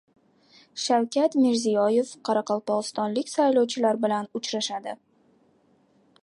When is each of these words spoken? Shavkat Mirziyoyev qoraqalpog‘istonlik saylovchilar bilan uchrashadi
Shavkat 0.83 1.35
Mirziyoyev 1.41 2.13
qoraqalpog‘istonlik 2.29 3.31
saylovchilar 3.35 4.01
bilan 4.07 4.31
uchrashadi 4.41 4.97